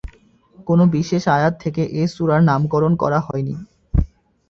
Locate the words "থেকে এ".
1.63-2.03